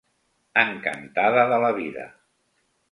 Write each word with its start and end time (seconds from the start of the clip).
Encantada 0.61 1.47
de 1.53 1.61
la 1.67 1.73
vida. 1.83 2.11